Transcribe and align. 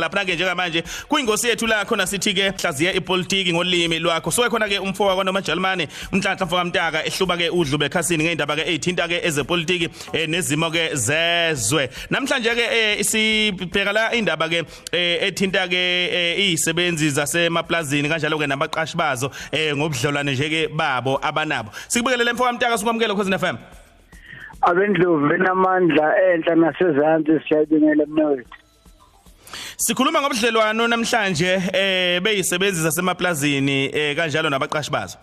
lapha 0.00 0.24
ke 0.24 0.34
njengamanje 0.34 0.82
kuyingosi 1.08 1.48
yethu 1.48 1.66
la 1.66 1.84
khona 1.84 2.06
sithi 2.06 2.34
ke 2.34 2.50
hlaziya 2.50 2.92
ipolitiki 2.92 3.52
ngolimi 3.52 3.98
lwakho. 3.98 4.30
So 4.32 4.42
khona 4.50 4.68
ke 4.68 4.78
umfowabo 4.78 5.16
kwaNoma 5.16 5.42
Jalmane 5.42 5.88
umhlanhla 6.12 6.46
mfoka 6.46 6.64
mtaka 6.64 7.06
ehluba 7.06 7.36
ke 7.36 7.50
udlu 7.50 7.78
bekhasini 7.78 8.24
ngeindaba 8.24 8.56
ke 8.56 8.62
ezithinta 8.62 9.08
ke 9.08 9.20
ezepolitiki 9.24 9.88
eh, 10.12 10.28
nezimo 10.28 10.70
ke 10.70 10.94
zezwe. 10.94 11.90
Namhlanje 12.10 12.54
ke 12.54 12.66
eh, 12.72 13.04
sibheka 13.04 13.92
la 13.92 14.14
indaba 14.14 14.48
ke 14.48 14.64
eh, 14.92 15.28
ethinta 15.28 15.68
ke 15.68 16.36
izisebenzi 16.38 17.10
zasemaplazini 17.10 18.08
kanjalo 18.08 18.38
ke 18.38 18.46
nabaqashi 18.46 18.96
bazo 18.96 19.30
ngobudlelwane 19.52 20.32
nje 20.32 20.48
ke 20.48 20.68
babo 20.68 21.18
abanabo. 21.22 21.70
Sikubekelele 21.88 22.32
mfoka 22.32 22.52
mtaka 22.52 22.78
sikwamukele 22.78 23.14
khosini 23.14 23.38
FM 23.38 23.56
abendlovu 24.62 25.28
benamandla 25.28 26.06
enhla 26.32 26.54
nasezantsi 26.54 27.40
siyabingelela 27.48 28.06
mina 28.06 28.26
wethu 28.26 28.65
Sikhuluma 29.78 30.20
ngobudlelwano 30.20 30.88
namhlanje 30.88 31.52
eh 31.72 32.20
beyisebenzi 32.22 32.80
zasemaplazini 32.82 33.90
eh 33.92 34.16
kanjalo 34.16 34.48
nabaqashi 34.48 34.90
bazo. 34.90 35.18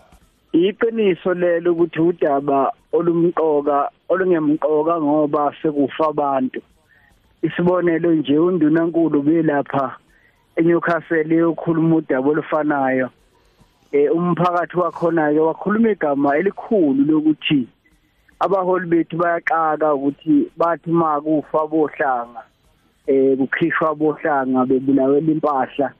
Iqiniso 0.52 1.34
lelo 1.34 1.72
ukuthi 1.72 2.00
udaba 2.00 2.70
olumqoka 2.92 3.90
olungemqoka 4.08 5.00
ngoba 5.02 5.52
sekufa 5.62 6.06
abantu. 6.08 6.60
Isibonelo 7.42 8.14
nje 8.14 8.38
undunankulu 8.38 9.22
belapha 9.22 9.96
eNewcastle 10.56 11.34
yokhuluma 11.34 11.96
udaba 11.96 12.28
olufanayo. 12.30 13.10
Eh 13.92 14.06
umphakathi 14.14 14.76
wakhona 14.76 15.32
ke 15.34 15.40
wakhuluma 15.40 15.90
igama 15.90 16.38
elikhulu 16.38 17.02
lokuthi 17.02 17.66
abaholi 18.38 18.86
bethu 18.86 19.16
bayaqaka 19.16 19.94
ukuthi 19.94 20.46
bathi 20.56 20.90
makufa 20.90 21.66
bohlanga 21.66 22.53
eh 23.06 23.36
kukhishwa 23.38 23.94
bohlanga 23.94 24.64
bebulawela 24.64 25.32
impahla 25.32 25.92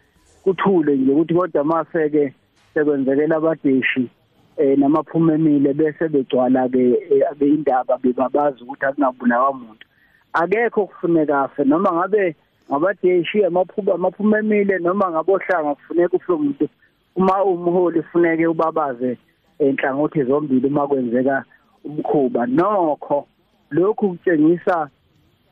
kuthule 0.42 0.96
nje 0.96 1.12
ukuthi 1.12 1.34
kodwa 1.34 1.64
mase 1.64 2.10
ke 2.10 2.34
sekwenzekela 2.74 3.37
abadeshi 3.37 4.09
eh 4.56 4.79
namaphuma 4.79 5.34
emile 5.34 5.74
bese 5.74 6.09
begcwala 6.09 6.68
ke 6.68 6.84
abeyindaba 7.30 7.98
bebabazi 8.02 8.62
ukuthi 8.62 8.84
akungabulawa 8.87 9.51
umuntu 9.51 9.87
akekho 10.32 10.87
kufuneka 10.87 11.40
afe 11.40 11.64
noma 11.64 11.92
ngabe 11.92 12.37
ngabadeshi 12.70 13.45
amaphuma 13.45 13.95
amaphuma 13.95 14.38
emile 14.38 14.79
noma 14.79 15.10
ngabohlanga 15.10 15.74
kufuneka 15.74 16.16
ufe 16.16 16.32
umuntu 16.32 16.68
uma 17.16 17.45
umholi 17.45 18.02
kufuneke 18.02 18.46
ubabaze 18.46 19.18
enhlangothi 19.59 20.24
zombili 20.24 20.66
uma 20.66 20.88
kwenzeka 20.88 21.45
umkhuba. 21.84 22.46
Nokho 22.46 23.26
lokhu 23.70 24.09
kutshengisa 24.09 24.88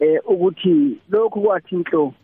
eh 0.00 0.20
ukuthi 0.24 1.00
lokhu 1.10 1.40
kwathi 1.42 1.74
inhlo 1.74 2.14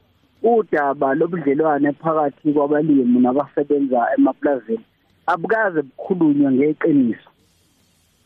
udaba 0.43 1.15
lobudlelwane 1.15 1.93
phakathi 1.93 2.53
kwabalimi 2.53 3.21
nabasebenza 3.21 4.07
emaplazini 4.19 4.85
abukaze 5.27 5.83
bukhulunywe 5.83 6.53
ngeqiniso. 6.53 7.31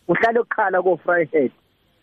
Uhlale 0.08 0.38
ukukhala 0.40 0.82
ko 0.82 0.96
Fryhead 1.04 1.52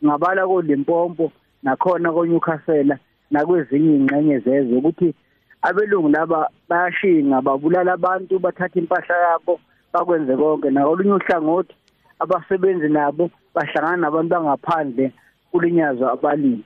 ngabala 0.03 0.47
ko 0.47 0.61
Limpopo 0.61 1.31
nakhona 1.63 2.11
ko 2.11 2.25
Newcastle 2.25 2.97
nakwezinye 3.31 3.95
ingxenye 3.95 4.39
zezwe 4.39 4.77
ukuthi 4.77 5.13
abelungu 5.61 6.09
laba 6.09 6.49
bayashinga 6.69 7.41
babulala 7.41 7.93
abantu 7.93 8.39
bathatha 8.39 8.79
impahla 8.79 9.15
yabo 9.25 9.59
bakwenze 9.93 10.35
konke. 10.35 10.69
Nakolunye 10.69 11.13
uhlangothi 11.13 11.73
abasebenzi 12.19 12.89
nabo 12.89 13.29
bahlangana 13.55 13.97
nabantu 13.97 14.29
bangaphandle 14.29 15.11
kulinyazwa 15.51 16.11
abalimi. 16.11 16.63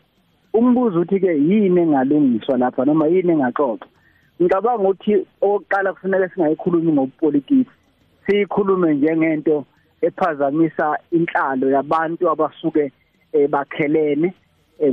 Umbuzo 0.53 0.99
uthi 0.99 1.19
ke 1.19 1.31
yini 1.49 1.81
engalungiswa 1.81 2.57
lapha 2.57 2.85
noma 2.85 3.07
yini 3.07 3.31
engaxoxa 3.33 3.87
ngicabanga 4.41 4.83
ukuthi 4.83 5.13
oqala 5.41 5.93
kufanele 5.93 6.29
singayikhulumi 6.29 6.91
ngopolitiki 6.91 7.71
siyikhulume 8.25 8.93
njengento 8.93 9.65
ephazamisa 10.01 10.97
inhlalo 11.11 11.69
yabantu 11.69 12.30
abasuke 12.30 12.92
bakhelene 13.49 14.33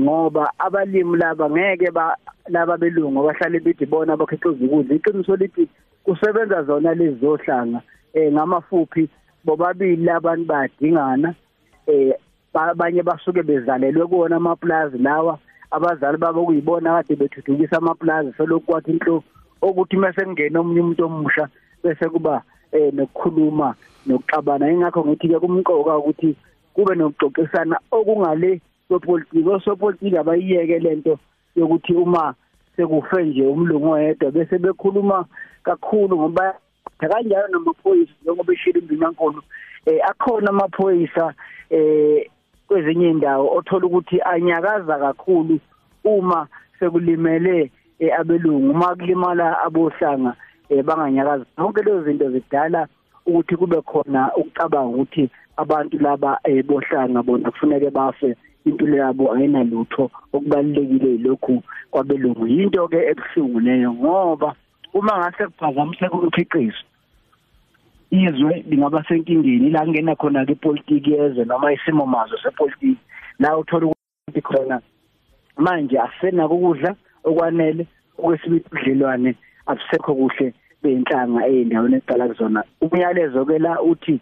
ngoba 0.00 0.52
abalimi 0.58 1.16
laba 1.18 1.50
ngeke 1.50 1.90
ba 1.90 2.16
laba 2.48 2.76
belungu 2.76 3.22
bahlale 3.22 3.60
bethi 3.60 3.86
bona 3.86 4.16
bakhiqiza 4.16 4.64
ukudla. 4.64 4.94
Iqiniso 4.94 5.36
lithi 5.36 5.68
kusebenza 6.04 6.62
zona 6.62 6.94
lezi 6.94 7.20
zohlanga 7.20 7.80
ngamafuphi 8.16 9.08
bobabili 9.44 10.10
abantu 10.10 10.44
bayadingana 10.44 11.34
eh 11.86 12.14
abanye 12.54 13.02
basuke 13.02 13.42
bezalelwe 13.42 14.06
kuona 14.06 14.36
amaplazi 14.36 14.98
lawa 14.98 15.38
abazali 15.70 16.18
babo 16.18 16.46
kuyibona 16.46 17.02
kade 17.02 17.16
bethuthukisa 17.16 17.76
amaplazi 17.78 18.32
selokhu 18.36 18.66
kwathi 18.66 18.90
inhlo 18.90 19.22
ukuthi 19.62 19.96
mase 19.96 20.24
kungena 20.24 20.60
omunye 20.60 20.80
umuntu 20.80 21.04
omusha 21.04 21.48
bese 21.82 22.08
kuba 22.08 22.42
eh 22.72 22.92
nokukhuluma 22.92 23.74
nokuxabana. 24.06 24.70
Ingakho 24.70 25.04
ngithi 25.04 25.28
ke 25.28 25.38
kumqoka 25.38 25.98
ukuthi 25.98 26.36
kube 26.74 26.94
nokuxoxisana 26.94 27.76
okungale 27.90 28.60
kwepolitiki 28.88 29.48
osopolitiki 29.48 30.16
abayiyeke 30.18 30.78
lento 30.78 31.18
yokuthi 31.56 31.94
uma 31.94 32.34
sekufe 32.76 33.24
nje 33.24 33.46
umlungu 33.46 33.90
oyedwa 33.90 34.30
bese 34.30 34.58
bekhuluma 34.58 35.24
kakhulu 35.62 36.16
ngoba 36.16 36.54
kanjalo 36.98 37.48
namaphoyisa 37.48 38.12
njengoba 38.22 38.52
eshilo 38.52 38.80
imbimankulu 38.80 39.42
eh 39.86 40.00
akhona 40.10 40.50
amaphoyisa 40.50 41.34
eh 41.70 42.30
kwezinye 42.70 43.10
indawo 43.10 43.56
othola 43.56 43.86
ukuthi 43.86 44.20
anyakaza 44.22 44.98
kakhulu 44.98 45.58
uma 46.04 46.46
sekulimele 46.78 47.70
abelungu. 48.18 48.70
Uma 48.70 48.94
kulimala 48.94 49.62
abohlanga 49.66 50.34
banganyakazi 50.84 51.44
zonke 51.58 51.82
lezo 51.82 52.02
zinto 52.02 52.30
zidala 52.30 52.88
ukuthi 53.26 53.56
kube 53.56 53.80
khona 53.82 54.30
ukucabanga 54.36 54.96
ukuthi 54.96 55.30
abantu 55.56 55.98
laba 55.98 56.38
bohlanga 56.66 57.22
bona 57.22 57.50
kufuneke 57.50 57.90
bafe. 57.90 58.36
Impilo 58.64 58.96
yabo 58.96 59.32
ayinalutho. 59.34 60.10
Okubalekile 60.32 61.18
lokhu 61.18 61.62
kwabelungu. 61.90 62.46
Yinto 62.46 62.88
ke 62.88 62.98
ebuhlungu 63.10 63.60
leyo 63.60 63.92
ngoba 63.92 64.54
uma 64.94 65.18
ngase 65.18 65.46
kuphazamiseka 65.46 66.14
ukukhiqiza 66.14 66.89
izwe 68.10 68.64
lingaba 68.68 69.04
senkingeni 69.08 69.70
la 69.70 69.84
kungena 69.84 70.16
khona 70.16 70.46
ke 70.46 70.54
politiki 70.54 71.12
yezwe 71.12 71.44
noma 71.44 71.72
isimo 71.72 72.06
mazwe 72.06 72.38
sepolitiki. 72.42 72.98
La 73.38 73.58
uthola 73.58 73.86
ukuthi 73.86 74.42
khona 74.42 74.80
manje 75.56 75.98
asena 75.98 76.46
ukudla 76.46 76.94
okwanele 77.24 77.86
okwesibili 78.18 78.64
udlelwane 78.72 79.34
abusekho 79.66 80.14
kuhle 80.14 80.54
beyinhlanga 80.82 81.46
eyindaweni 81.46 81.96
eqala 81.96 82.28
kuzona. 82.28 82.64
Umyalezo 82.80 83.44
ke 83.44 83.58
la 83.58 83.82
uthi 83.82 84.20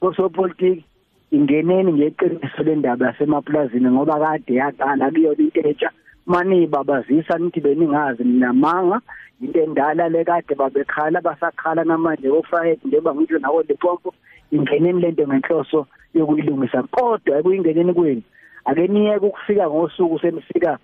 kosopolitiki 0.00 0.84
ingeneni 1.30 1.92
ngeqiniso 1.92 2.62
lendaba 2.62 3.06
yasemaplazini 3.06 3.90
ngoba 3.90 4.18
kade 4.18 4.54
yaqala 4.54 5.10
kuyona 5.10 5.42
into 5.42 5.60
entsha 5.60 5.90
manibabazisa 6.26 7.38
nithi 7.38 7.60
beningazi 7.60 8.24
ninamanga 8.24 9.00
into 9.40 9.62
endala 9.62 10.08
le 10.08 10.24
kade 10.24 10.54
babekhala 10.54 11.20
basakhala 11.20 11.84
namanje 11.84 12.28
ofayet 12.28 12.84
njengoba 12.84 13.14
ngisho 13.14 13.38
nawo 13.38 13.62
lepompo 13.62 14.14
ingeneni 14.52 15.00
lento 15.00 15.26
ngenhloso 15.26 15.86
yokuyilungisa. 16.14 16.82
Kodwa 16.82 17.38
ekuyingeneni 17.38 17.94
kwenu 17.94 18.22
ake 18.64 18.86
niyeke 18.88 19.26
ukufika 19.26 19.70
ngosuku 19.70 20.18
senifika 20.18 20.78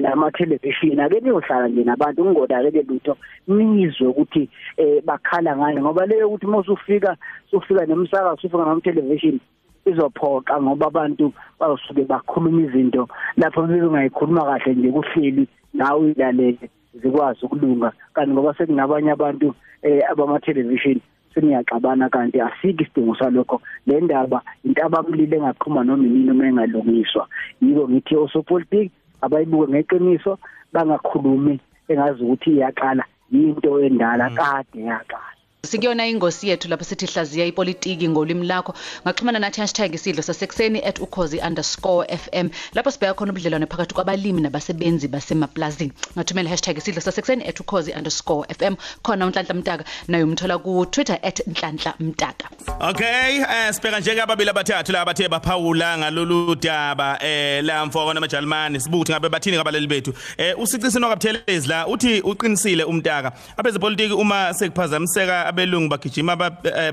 nama 0.00 0.30
television 0.30 1.00
ake 1.00 1.20
niyohlala 1.20 1.68
nje 1.68 1.84
nabantu 1.84 2.24
kungodake 2.24 2.82
lutho 2.82 3.16
nizwe 3.48 4.06
ukuthi 4.06 4.48
eh 4.76 5.02
bakhala 5.04 5.56
ngani 5.56 5.80
ngoba 5.80 6.06
leyo 6.06 6.28
ukuthi 6.28 6.46
mosufika 6.46 7.16
sufika 7.50 7.86
nemsakazo 7.86 8.36
sufika 8.36 8.58
nama 8.58 8.80
television 8.80 9.40
izophoqa 9.86 10.62
ngoba 10.62 10.86
abantu 10.86 11.32
bawusuke 11.60 12.04
bakhuluma 12.04 12.62
izinto 12.62 13.08
lapho 13.36 13.62
bengayikhuluma 13.62 14.44
kahle 14.44 14.74
nje 14.74 14.90
kuhleli 14.90 15.48
nawe 15.74 16.10
ilalele 16.10 16.70
zikwazi 17.02 17.46
ukulunga 17.46 17.92
kanti 18.14 18.32
ngoba 18.32 18.54
sekunabanye 18.54 19.10
abantu 19.12 19.54
eh 19.82 20.00
abama 20.10 20.40
television 20.40 21.00
seniyaxabana 21.34 22.08
kanti 22.08 22.40
asiki 22.40 22.82
isidingo 22.84 23.14
salokho. 23.14 23.60
Le 23.86 24.00
ndaba 24.00 24.42
into 24.64 24.80
abamlile 24.84 25.36
engaqhuma 25.36 25.84
noma 25.84 26.04
inini 26.06 26.30
uma 26.30 26.46
engalungiswa. 26.46 27.28
Yiko 27.60 27.88
ngithi 27.88 28.16
osopolitiki 28.16 28.92
abayibuke 29.20 29.72
ngeqiniso 29.72 30.38
bangakhulumi 30.72 31.60
engazi 31.88 32.22
ukuthi 32.24 32.50
iyaqala 32.50 33.04
into 33.32 33.80
endala 33.80 34.30
kade 34.30 34.80
yaqala. 34.80 35.33
Sikuyona 35.64 36.06
ingosi 36.06 36.48
yethu 36.48 36.68
lapho 36.68 36.84
sithi 36.84 37.06
hlaziya 37.06 37.46
ipolitiki 37.46 38.08
ngolimi 38.08 38.46
lakho. 38.46 38.74
Ngaxhumana 39.06 39.38
nathi 39.38 39.60
hashtag 39.60 39.94
isidlo 39.94 40.22
sasekuseni 40.22 40.80
@ukhozi_fm 40.80 42.50
lapho 42.74 42.90
sibheka 42.90 43.14
khona 43.14 43.32
ubudlelwano 43.32 43.66
phakathi 43.66 43.94
kwabalimi 43.94 44.40
nabasebenzi 44.40 45.08
basemaplazini. 45.08 45.92
Ngathumela 46.16 46.50
hashtag 46.50 46.78
isidlo 46.78 47.00
sasekuseni 47.00 47.44
@ukhozi_fm 47.44 48.76
khona 49.02 49.26
uNhlanhla 49.26 49.54
Mtaka 49.54 49.84
naye 50.08 50.24
umthola 50.24 50.58
ku 50.58 50.86
Twitter 50.86 51.18
@nhlanhla 51.46 51.94
mtaka. 52.00 52.48
Okay, 52.80 53.38
eh 53.38 53.72
sibheka 53.74 54.00
nje 54.00 54.22
ababili 54.22 54.50
abathathu 54.50 54.92
la 54.92 55.04
bathe 55.04 55.28
baphawula 55.28 55.98
ngalolu 55.98 56.54
daba 56.54 57.18
eh 57.22 57.64
la 57.64 57.86
mfoko 57.86 58.14
namajalimani 58.14 58.80
sibuthi 58.80 59.12
ngabe 59.12 59.28
bathini 59.28 59.56
ngabaleli 59.56 59.86
bethu. 59.86 60.14
Eh 60.36 60.58
usicisi 60.58 60.98
nokabuthelezi 60.98 61.68
la 61.68 61.86
uthi 61.86 62.20
uqinisile 62.20 62.84
umtaka. 62.84 63.32
Abezepolitiki 63.56 64.12
uma 64.12 64.54
sekuphazamiseka 64.54 65.44
abelungu 65.54 65.88
bagijima 65.88 66.36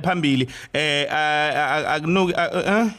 phambili 0.04 0.48
eh 0.74 1.08
akunuki 1.10 2.34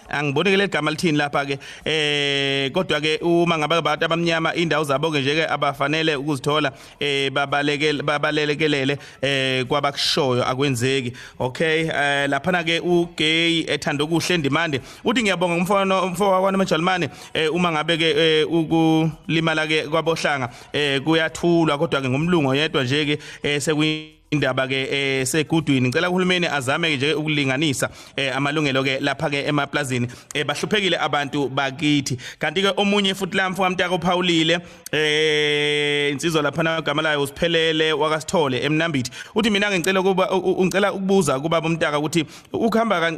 angiboni 0.09 0.51
ke 0.51 0.57
legama 0.57 0.91
lithini 0.91 1.19
lapha 1.19 1.47
ke 1.47 1.59
eh 1.85 2.71
kodwa 2.73 3.01
ke 3.01 3.19
uma 3.23 3.59
ngabe 3.59 3.75
abantu 3.75 4.05
abamnyama 4.05 4.55
indawo 4.55 4.85
zabo 4.85 5.11
ke 5.11 5.21
nje 5.21 5.35
ke 5.35 5.47
abafanele 5.47 6.17
ukuzithola 6.17 6.73
eh 7.01 7.31
babalekele 7.31 8.03
babalelekelele 8.03 8.99
eh 9.23 9.65
kwabakushoyo 9.67 10.45
akwenzeki 10.45 11.13
okay? 11.39 11.87
Eh 11.87 12.29
lapha 12.29 12.53
na 12.53 12.65
ke 12.65 12.81
ugay 12.81 13.65
ethanda 13.69 14.05
ukuhle 14.05 14.39
ndimande 14.39 14.81
uthi 15.05 15.23
ngiyabonga 15.23 15.55
umfowano 15.55 16.05
umfowabo 16.05 16.35
wakwana 16.35 16.59
majalimane 16.59 17.09
eh 17.35 17.55
uma 17.55 17.73
ngabe 17.73 17.97
ke 17.97 18.45
ukulimala 18.45 19.67
ke 19.67 19.83
kwabohlanga 19.89 20.49
eh 20.73 21.01
kuyathulwa 21.01 21.79
kodwa 21.79 22.01
ke 22.01 22.09
ngumlungu 22.09 22.55
yedwa 22.55 22.85
nje 22.85 23.19
ke 23.43 23.61
sekuyi 23.61 24.22
indaba 24.33 24.67
ke 24.67 24.89
eh 24.91 25.27
segudwini. 25.27 25.89
Ngicela 25.89 26.11
uhulumeni 26.11 26.47
azame 26.47 26.97
nje 26.97 27.15
ukulinganisa 27.15 27.91
eh 28.17 28.37
amalungelo 28.37 28.83
ke 28.83 28.99
lapha 29.01 29.31
ke 29.31 29.47
emaplazini. 29.47 30.09
Eh 30.35 30.45
bahluphekile 30.45 30.97
abantu 30.99 31.49
bakithi. 31.49 32.17
Kanti 32.39 32.63
ke 32.63 32.73
omunye 32.77 33.15
futhi 33.15 33.37
la 33.37 33.51
mfowethu 33.51 33.65
amtaka 33.65 33.95
uphawulile 33.95 34.59
eh 34.93 36.13
insizwa 36.13 36.43
lapha 36.43 36.63
nagama 36.63 37.03
layo 37.03 37.23
usiphelele 37.23 37.93
wakasithole 37.93 38.65
emnambithi. 38.65 39.11
Uthi 39.35 39.51
mina 39.51 39.71
ngicela 39.71 40.03
kuba 40.03 40.31
ungicela 40.31 40.93
ukubuza 40.93 41.41
kuba 41.41 41.61
bomtaka 41.61 41.99
ukuthi 41.99 42.25
ukuhamba 42.53 43.13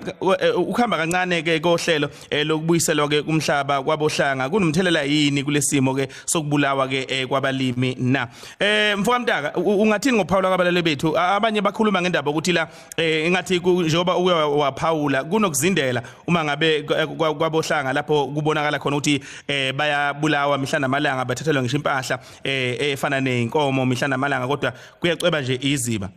ukuhamba 0.56 0.96
kancane 0.96 1.43
ke 1.43 1.60
kohlelo 1.60 2.10
lokubuyiselwa 2.44 3.08
ke 3.08 3.22
kumhlaba 3.22 3.82
kwabohlanga 3.82 4.49
kunomthelela 4.49 5.02
yini 5.02 5.44
kulesimo 5.44 5.94
ke 5.94 6.08
sokubulawa 6.26 6.88
ke 6.88 7.26
kwabalimi 7.26 7.96
na? 8.00 8.28
Eh 8.58 8.99
mfowethu 8.99 9.14
amtaka 9.14 9.56
ungathini 9.56 10.17
ngokuphawula 10.17 10.49
kwabalele 10.49 10.82
bethu? 10.82 11.04
Bethu 11.05 11.19
abanye 11.19 11.61
bakhuluma 11.61 12.01
ngendaba 12.01 12.31
ukuthi 12.31 12.53
la 12.53 12.69
engathi 12.97 13.61
njengoba 13.61 14.17
uke 14.17 14.33
waphawula 14.33 15.25
kunokuzindela 15.25 16.03
uma 16.27 16.45
ngabe 16.45 16.83
kwabohlanga 16.83 17.93
lapho 17.93 18.27
kubonakala 18.29 18.79
khona 18.79 18.97
ukuthi 18.97 19.21
bayabulawa 19.77 20.59
mihla 20.59 20.79
namalanga 20.79 21.25
bathathelwa 21.25 21.62
ngisho 21.62 21.77
impahla 21.77 22.19
efana 22.45 23.21
nenkomo 23.21 23.87
mihla 23.87 24.09
namalanga 24.09 24.49
kodwa 24.49 24.73
kuyaceba 25.01 25.41
nje 25.41 25.59
iziba. 25.62 26.09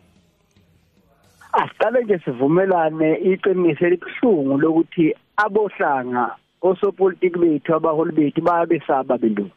Asiqale 1.53 2.03
nje 2.03 2.19
sivumelane 2.19 3.15
iqiniso 3.15 3.85
elibuhlungu 3.85 4.57
lokuthi 4.57 5.13
abohlanga 5.37 6.35
osopolitiki 6.61 7.39
bethu 7.39 7.75
abaholi 7.75 8.11
bethu 8.11 8.41
bayabesaba 8.41 9.17
belungu. 9.17 9.51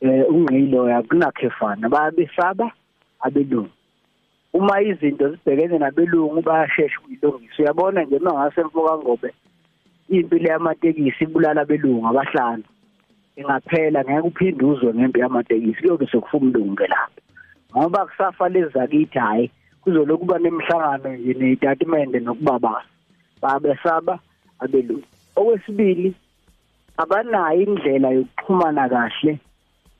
Eh 0.00 0.24
ungqilo 0.28 0.88
yakunakhefana 0.88 1.88
bayabesaba 1.88 2.72
abelungu. 3.20 3.70
Uma 4.52 4.80
izinto 4.82 5.28
zibhekene 5.30 5.78
nabelungu 5.78 6.42
bayashesha 6.42 6.98
ukuyilungisa. 7.00 7.62
Uyabona 7.62 8.02
nje 8.04 8.18
mangase 8.18 8.64
mfoka 8.64 8.98
ngobe 8.98 9.34
impilo 10.08 10.48
yamatekisi 10.50 11.24
ibulala 11.24 11.60
abelungu 11.60 12.06
abahlanu 12.08 12.64
ingaphela 13.36 14.04
ngeke 14.04 14.26
uphinduzwe 14.28 14.94
ngempi 14.94 15.20
yamatekisi 15.20 15.80
kuyobe 15.80 16.06
sekufuna 16.06 16.44
umlungu 16.44 16.74
ke 16.76 16.86
lapho 16.86 17.20
ngoba 17.76 18.06
kusafa 18.06 18.48
lezakithi 18.48 19.18
hayi 19.18 19.50
kuzoloku 19.82 20.20
kuba 20.20 20.38
nemihlangano 20.38 21.08
nje 21.16 21.32
nezitatimende 21.34 22.18
nokubabaza. 22.20 22.88
Babesaba 23.42 24.18
abelungu. 24.58 25.06
Okwesibili 25.36 26.14
abanayo 26.96 27.60
indlela 27.62 28.08
yokuxhumana 28.10 28.88
kahle 28.88 29.38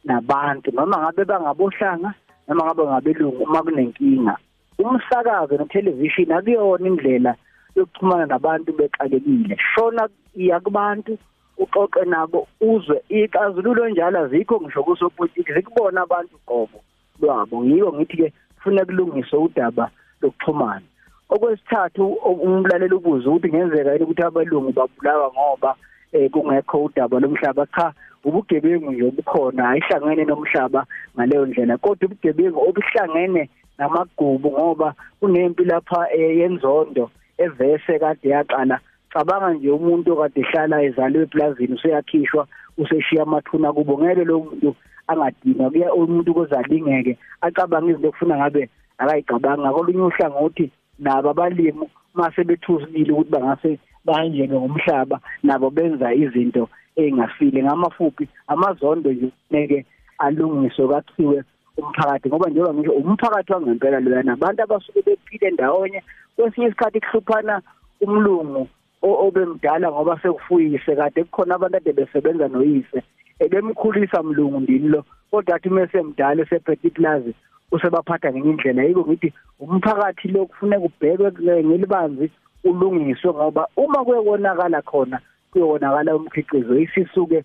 nabantu 0.04 0.70
noma 0.72 0.98
ngabe 0.98 1.24
bangabohlanga 1.24 2.10
noma 2.48 2.64
ngabe 2.64 2.82
ngabelungu 2.86 3.42
uma 3.44 3.62
kunenkinga. 3.62 4.36
Umsakazo 4.78 5.56
nethelevishini 5.56 6.32
akuyona 6.32 6.86
indlela 6.86 7.32
yokuxhumana 7.76 8.26
nabantu 8.26 8.72
bexakekile. 8.72 9.56
Shona 9.74 10.08
iya 10.34 10.60
kubantu 10.60 11.18
uxoxe 11.58 12.04
nabo 12.04 12.46
uzwe. 12.60 13.02
Ixazululo 13.08 13.88
njalo 13.88 14.18
azikho 14.18 14.60
ngisho 14.60 14.82
kusopolitiki 14.82 15.52
zikubona 15.52 16.02
abantu 16.02 16.36
qobo 16.46 16.78
lwabo. 17.20 17.64
Yiko 17.64 17.92
ngithi 17.92 18.16
ke 18.16 18.32
kufanele 18.56 18.84
kulungiswe 18.84 19.38
udaba 19.38 19.90
lokuxhumana. 20.22 20.86
Okwesithathu 21.28 22.06
umlaleli 22.06 22.94
ubuza 22.94 23.30
ukuthi 23.30 23.48
ngenzeka 23.48 23.92
yini 23.92 24.04
ukuthi 24.04 24.22
abelungu 24.22 24.72
babulawa 24.72 25.32
ngoba 25.32 25.74
eh 26.12 26.30
kungekho 26.30 26.84
udaba 26.84 27.20
lomhlaba 27.20 27.66
cha 27.66 27.92
ubugebengu 28.24 28.92
nje 28.92 29.04
obukhona 29.04 29.70
ayihlangene 29.70 30.24
nomhlaba 30.24 30.86
ngaleyo 31.14 31.46
ndlela. 31.46 31.78
Kodwa 31.78 32.06
ubugebengu 32.06 32.60
obuhlangene 32.68 33.48
namagubu 33.78 34.50
ngoba 34.50 34.94
kunempi 35.20 35.64
lapha 35.64 36.08
yenzondo 36.10 37.10
evese 37.38 37.98
kade 37.98 38.28
yaqala. 38.28 38.80
Cabanga 39.12 39.52
nje 39.52 39.70
umuntu 39.70 40.12
okade 40.12 40.40
ehlala 40.40 40.82
ezalwe 40.82 41.22
eplazini 41.22 41.74
useyakhishwa 41.74 42.46
useshiya 42.78 43.22
amathuna 43.22 43.72
kubo 43.72 43.98
ngeke 43.98 44.24
lo 44.24 44.38
muntu 44.38 44.74
angadinga 45.06 45.70
kuya 45.70 45.94
umuntu 45.94 46.34
kozalingeke 46.34 47.18
acabanga 47.40 47.90
izinto 47.90 48.10
kufuna 48.10 48.36
ngabe 48.36 48.68
akayicabanga. 48.98 49.72
Kolunye 49.74 50.02
uhlangothi 50.02 50.70
nabo 50.98 51.30
abalimi 51.30 51.86
mase 52.14 52.44
bethusile 52.44 53.12
ukuthi 53.12 53.30
bangase 53.30 53.78
banjeke 54.06 54.54
ngomhlaba 54.54 55.16
nabo 55.42 55.70
benza 55.70 56.14
izinto 56.14 56.68
engafile 56.96 57.62
ngamafuphi 57.62 58.24
amazondo 58.52 59.12
nje 59.12 59.28
neke 59.50 59.78
alungiswe 60.18 60.86
kwakhiwe 60.86 61.38
umphakathi 61.78 62.28
ngoba 62.28 62.50
njengoba 62.50 62.74
ngisho 62.74 62.92
umphakathi 62.92 63.52
wangempela 63.52 64.00
loya 64.00 64.22
nabantu 64.22 64.62
abasuke 64.62 65.02
bephile 65.06 65.50
ndawonye 65.50 66.00
kwesinye 66.36 66.66
isikhathi 66.66 67.00
kuhluphana 67.00 67.54
umlungu 68.00 68.68
obemdala 69.02 69.90
ngoba 69.90 70.20
sekufuyise 70.22 70.96
kade 70.96 71.24
kukhona 71.24 71.54
abantu 71.54 71.76
ade 71.76 71.92
besebenza 71.92 72.48
noyise 72.48 73.02
ebemkhulisa 73.38 74.22
mlungu 74.22 74.60
ndini 74.60 74.88
lo. 74.88 75.04
Kodwa 75.30 75.56
athi 75.56 75.68
mase 75.68 76.02
mdala 76.02 76.42
esephethe 76.42 76.88
iplaza 76.88 77.30
usebaphatha 77.72 78.32
ngenye 78.32 78.50
indlela. 78.50 78.82
Yiko 78.84 79.00
ngithi 79.06 79.32
umphakathi 79.60 80.28
lo 80.28 80.46
kufuneka 80.46 80.84
ubhekwe 80.84 81.32
ngelibanzi 81.64 82.30
ulungiswe 82.68 83.30
ngoba 83.34 83.68
uma 83.76 84.04
kuyonakala 84.04 84.82
khona 84.82 85.18
kuyonakala 85.50 86.16
umkhiqizo 86.16 86.78
isisuke 86.78 87.44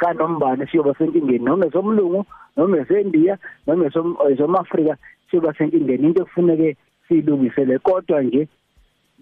kanombane 0.00 0.66
siyoba 0.66 0.94
senkingeni 0.94 1.44
noma 1.44 1.66
esomlungu 1.66 2.24
noma 2.56 2.76
esendiya 2.78 3.38
noma 3.66 3.90
esomafrika 4.30 4.96
siyoba 5.30 5.54
senkingeni. 5.54 6.06
Into 6.06 6.22
ekufuneke 6.22 6.76
siyilungisele 7.08 7.78
kodwa 7.78 8.22
nje 8.22 8.48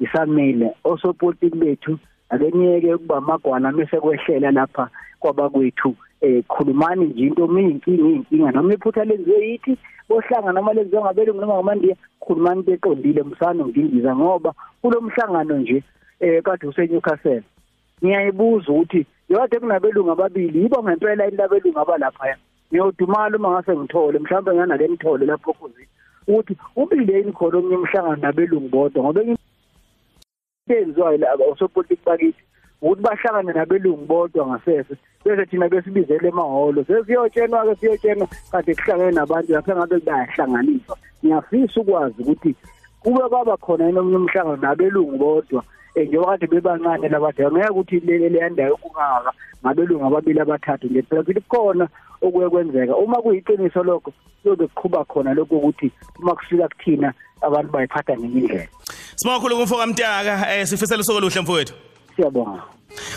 isamile 0.00 0.74
osopolitiki 0.84 1.58
bethu 1.58 1.98
akeniyeke 2.28 2.94
ukuba 2.94 3.16
amagwana 3.16 3.72
mase 3.72 4.00
kwehlela 4.00 4.50
lapha 4.50 4.90
kwabakwethu 5.20 5.94
eh 6.20 6.44
khulumani 6.48 7.04
nje 7.06 7.22
into 7.26 7.46
miyinkinga 7.46 8.08
inkinga 8.08 8.50
noma 8.50 8.74
iphutha 8.74 9.04
lenziwe 9.04 9.48
yithi 9.48 9.78
bohlanga 10.08 10.52
noma 10.52 10.72
lenziwe 10.72 11.02
ngabelungu 11.02 11.40
noma 11.40 11.54
ngamandiya 11.54 11.96
khulumani 12.20 12.60
into 12.60 12.72
eqondile 12.72 13.22
msana 13.22 13.66
ngindiza 13.66 14.16
ngoba 14.16 14.54
kulomhlangano 14.82 15.58
nje 15.58 15.82
eh 16.20 16.42
kade 16.42 16.66
useNewcastle. 16.66 17.42
Ngiyayibuza 18.04 18.72
ukuthi 18.72 19.06
yode 19.28 19.60
kunabelungu 19.60 20.10
ababili 20.10 20.62
yibo 20.62 20.82
ngempela 20.82 21.28
indabelungu 21.28 21.78
abalapha 21.80 22.36
ngiyodumala 22.70 23.36
uma 23.36 23.50
ngase 23.50 23.76
ngithole 23.76 24.18
mhlawumbe 24.18 24.54
nganake 24.54 24.88
ngithole 24.88 25.26
lapho 25.26 25.52
kuzi 25.52 25.84
ukuthi 26.28 26.56
ubileni 26.76 27.32
khona 27.32 27.58
omnye 27.58 27.76
umhlangano 27.76 28.16
nabelungu 28.16 28.68
bodwa 28.68 29.02
ngoba 29.02 29.20
enziwayo 30.68 31.18
la 31.18 31.34
osopolitiki 31.50 32.04
bakithi 32.06 32.42
ukuthi 32.82 33.02
bahlangane 33.02 33.52
nabelungu 33.52 34.06
bodwa 34.06 34.46
ngasese 34.46 34.96
bese 35.24 35.46
thina 35.46 35.68
besibizele 35.68 36.28
emahholo. 36.28 36.84
Sesiyotshenwa 36.84 37.66
ke 37.66 37.74
siyotshenwa 37.80 38.28
kade 38.50 38.74
kuhlangene 38.74 39.10
nabantu 39.10 39.52
lapha 39.52 39.76
ngabe 39.76 39.98
bayahlanganiswa. 40.00 40.96
Ngiyafisa 41.24 41.80
ukwazi 41.80 42.22
ukuthi 42.22 42.54
kube 43.02 43.28
kwaba 43.28 43.56
khona 43.56 43.88
enomnye 43.88 44.16
umhlangano 44.16 44.56
nabelungu 44.56 45.18
bodwa 45.18 45.62
eh, 45.94 46.08
njengoba 46.08 46.38
kade 46.38 46.46
bebancane 46.46 47.08
labantu 47.08 47.52
ngeke 47.52 47.68
ukuthi 47.70 48.00
le 48.00 48.28
le 48.28 48.38
yandayo 48.38 48.76
kungaka 48.76 49.32
ngabelungu 49.64 50.06
ababili 50.06 50.40
abathathu 50.40 50.86
nje. 50.86 51.02
Phela 51.02 51.24
futhi 51.24 51.40
kukhona 51.40 51.88
okuye 52.22 52.48
kwenzeka. 52.48 52.96
Uma 52.96 53.22
kuyiqiniso 53.22 53.82
lokho 53.82 54.12
kuyobe 54.42 54.66
kuqhuba 54.66 55.04
khona 55.04 55.34
lokho 55.34 55.56
ukuthi 55.56 55.90
uma 56.22 56.34
kufika 56.34 56.68
kuthina 56.68 57.12
abantu 57.42 57.72
bayiphatha 57.72 58.16
ngenye 58.16 58.40
indlela 58.40 58.68
Sibonga 59.16 59.38
kakhulu 59.38 59.56
kumfoka 59.56 59.86
Mtaka 59.86 60.54
eh 60.54 60.66
sifisela 60.66 61.00
usuku 61.00 61.18
oluhle 61.18 61.40
mfowethu. 61.40 61.74
Siyabonga. 62.16 62.62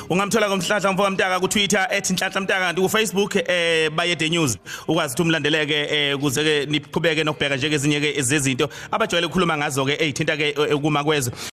Ungamthola 0.10 0.50
ngomhlahla 0.50 0.91
mfoka 0.94 1.10
Mtaka 1.10 1.39
ku 1.39 1.48
Twitter 1.48 1.88
@nhlanhla 1.91 2.41
Mtaka 2.41 2.60
kanti 2.60 2.82
ku 2.82 2.89
Facebook 2.89 3.36
eh 3.36 3.89
bayede 3.89 4.29
news. 4.29 4.58
Ukwazi 4.88 5.13
ukuthi 5.13 5.22
umlandeleke 5.22 5.88
eh 5.89 6.18
kuze 6.18 6.44
ke 6.44 6.65
niqhubeke 6.65 7.24
nokubheka 7.24 7.56
njengezinye 7.56 8.00
ke 8.00 8.22
zezinto 8.22 8.70
abajwayele 8.91 9.27
ukukhuluma 9.27 9.58
ngazo 9.58 9.86
ke 9.86 9.94
ezithinta 9.94 10.38
ke 10.38 10.53
kuma 10.82 11.03
kwezwe. 11.03 11.34